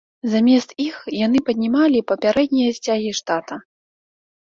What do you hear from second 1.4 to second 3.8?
паднімалі папярэднія сцягі штата.